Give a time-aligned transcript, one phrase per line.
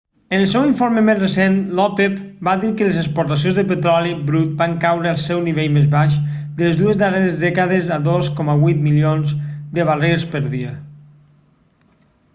[0.35, 2.15] en el seu informe més recent l'opep
[2.47, 6.15] va dir que les exportacions de petroli brut van caure al seu nivell més baix
[6.31, 9.35] de les dues darreres dècades a 2,8 milions
[9.79, 10.73] de barrils per dia